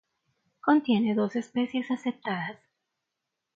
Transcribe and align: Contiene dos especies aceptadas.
Contiene 0.61 1.13
dos 1.13 1.35
especies 1.35 1.91
aceptadas. 1.91 2.57